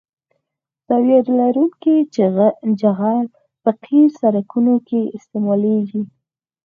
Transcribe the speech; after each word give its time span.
زاویه 0.87 1.19
لرونکی 1.39 1.95
جغل 2.83 3.23
په 3.63 3.69
قیر 3.83 4.07
سرکونو 4.19 4.75
کې 4.87 5.01
استعمالیږي 5.17 6.01